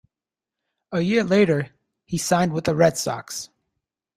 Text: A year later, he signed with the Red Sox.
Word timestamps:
A 0.91 1.01
year 1.01 1.23
later, 1.23 1.69
he 2.05 2.17
signed 2.17 2.53
with 2.53 2.63
the 2.63 2.73
Red 2.73 2.97
Sox. 2.97 3.49